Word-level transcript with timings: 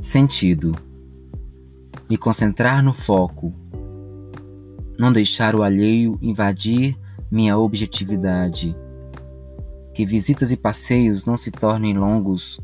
Sentido: 0.00 0.74
me 2.08 2.16
concentrar 2.16 2.82
no 2.82 2.94
foco, 2.94 3.52
não 4.98 5.12
deixar 5.12 5.54
o 5.54 5.62
alheio 5.62 6.18
invadir 6.22 6.96
minha 7.30 7.58
objetividade. 7.58 8.74
Que 9.94 10.06
visitas 10.06 10.50
e 10.50 10.56
passeios 10.56 11.26
não 11.26 11.36
se 11.36 11.50
tornem 11.50 11.96
longos 11.96 12.58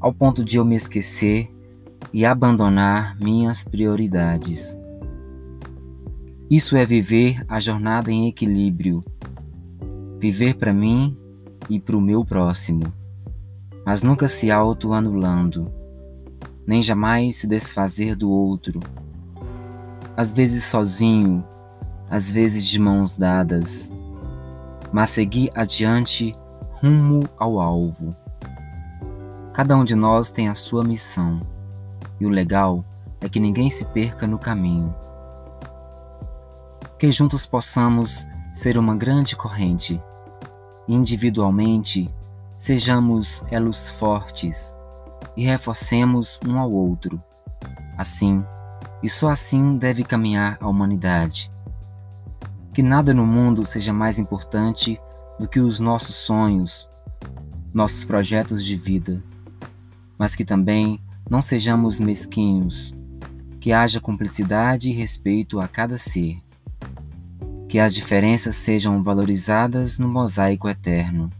ao 0.00 0.14
ponto 0.14 0.42
de 0.42 0.56
eu 0.56 0.64
me 0.64 0.76
esquecer 0.76 1.50
e 2.12 2.24
abandonar 2.24 3.18
minhas 3.20 3.64
prioridades. 3.64 4.76
Isso 6.50 6.74
é 6.74 6.86
viver 6.86 7.44
a 7.46 7.60
jornada 7.60 8.10
em 8.10 8.28
equilíbrio, 8.28 9.04
viver 10.18 10.54
para 10.54 10.72
mim 10.72 11.14
e 11.68 11.78
para 11.78 11.96
o 11.96 12.00
meu 12.00 12.24
próximo, 12.24 12.84
mas 13.84 14.02
nunca 14.02 14.26
se 14.26 14.50
auto-anulando, 14.50 15.77
nem 16.68 16.82
jamais 16.82 17.36
se 17.36 17.46
desfazer 17.46 18.14
do 18.14 18.30
outro, 18.30 18.78
às 20.14 20.34
vezes 20.34 20.64
sozinho, 20.64 21.42
às 22.10 22.30
vezes 22.30 22.66
de 22.66 22.78
mãos 22.78 23.16
dadas, 23.16 23.90
mas 24.92 25.08
seguir 25.08 25.50
adiante 25.54 26.36
rumo 26.72 27.26
ao 27.38 27.58
alvo. 27.58 28.14
Cada 29.54 29.78
um 29.78 29.82
de 29.82 29.94
nós 29.94 30.30
tem 30.30 30.50
a 30.50 30.54
sua 30.54 30.84
missão, 30.84 31.40
e 32.20 32.26
o 32.26 32.28
legal 32.28 32.84
é 33.18 33.30
que 33.30 33.40
ninguém 33.40 33.70
se 33.70 33.86
perca 33.86 34.26
no 34.26 34.38
caminho. 34.38 34.94
Que 36.98 37.10
juntos 37.10 37.46
possamos 37.46 38.26
ser 38.52 38.76
uma 38.76 38.94
grande 38.94 39.34
corrente, 39.34 39.98
individualmente 40.86 42.14
sejamos 42.58 43.42
elos 43.50 43.88
fortes 43.88 44.76
e 45.38 45.46
reforcemos 45.46 46.38
um 46.46 46.58
ao 46.58 46.70
outro. 46.70 47.18
Assim, 47.96 48.44
e 49.02 49.08
só 49.08 49.30
assim 49.30 49.78
deve 49.78 50.04
caminhar 50.04 50.58
a 50.60 50.68
humanidade. 50.68 51.50
Que 52.74 52.82
nada 52.82 53.14
no 53.14 53.24
mundo 53.24 53.64
seja 53.64 53.92
mais 53.92 54.18
importante 54.18 55.00
do 55.40 55.48
que 55.48 55.60
os 55.60 55.80
nossos 55.80 56.16
sonhos, 56.16 56.86
nossos 57.72 58.04
projetos 58.04 58.62
de 58.62 58.76
vida 58.76 59.22
mas 60.18 60.34
que 60.34 60.44
também 60.44 61.00
não 61.30 61.40
sejamos 61.40 62.00
mesquinhos, 62.00 62.92
que 63.60 63.72
haja 63.72 64.00
cumplicidade 64.00 64.90
e 64.90 64.92
respeito 64.92 65.60
a 65.60 65.68
cada 65.68 65.96
ser, 65.96 66.38
que 67.68 67.78
as 67.78 67.94
diferenças 67.94 68.56
sejam 68.56 69.02
valorizadas 69.02 69.98
no 69.98 70.08
mosaico 70.08 70.68
eterno. 70.68 71.30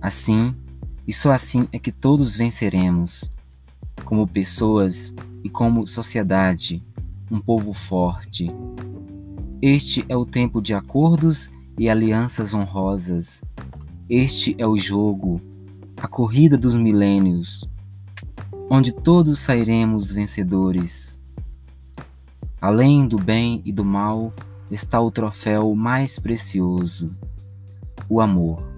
Assim, 0.00 0.54
e 1.06 1.12
só 1.12 1.32
assim 1.32 1.68
é 1.72 1.78
que 1.78 1.92
todos 1.92 2.36
venceremos, 2.36 3.30
como 4.04 4.26
pessoas 4.26 5.14
e 5.42 5.48
como 5.48 5.86
sociedade, 5.86 6.82
um 7.30 7.40
povo 7.40 7.72
forte. 7.72 8.50
Este 9.60 10.04
é 10.08 10.16
o 10.16 10.26
tempo 10.26 10.60
de 10.60 10.74
acordos 10.74 11.50
e 11.78 11.88
alianças 11.88 12.54
honrosas. 12.54 13.42
Este 14.08 14.54
é 14.58 14.66
o 14.66 14.76
jogo 14.76 15.40
a 15.96 16.08
corrida 16.08 16.58
dos 16.58 16.76
milênios, 16.76 17.68
onde 18.68 18.92
todos 18.92 19.38
sairemos 19.38 20.10
vencedores. 20.10 21.18
Além 22.60 23.06
do 23.06 23.16
bem 23.16 23.62
e 23.64 23.72
do 23.72 23.84
mal 23.84 24.32
está 24.70 25.00
o 25.00 25.10
troféu 25.10 25.74
mais 25.74 26.18
precioso, 26.18 27.14
o 28.08 28.20
amor. 28.20 28.73